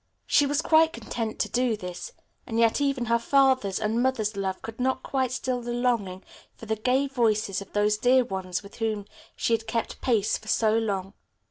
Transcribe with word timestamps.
She 0.25 0.47
was 0.47 0.63
quite 0.63 0.93
content 0.93 1.37
to 1.41 1.47
do 1.49 1.77
this, 1.77 2.11
and 2.47 2.57
yet 2.57 2.81
even 2.81 3.05
her 3.05 3.19
father's 3.19 3.79
and 3.79 4.01
mother's 4.01 4.35
love 4.35 4.63
could 4.63 4.79
not 4.79 5.03
quite 5.03 5.31
still 5.31 5.61
the 5.61 5.73
longing 5.73 6.23
for 6.55 6.65
the 6.65 6.75
gay 6.75 7.05
voices 7.07 7.61
of 7.61 7.71
those 7.73 7.99
dear 7.99 8.23
ones 8.25 8.63
with 8.63 8.77
whom 8.77 9.05
she 9.35 9.53
had 9.53 9.67
kept 9.67 10.01
pace 10.01 10.39
for 10.39 10.47
so 10.47 10.75
long. 10.75 11.13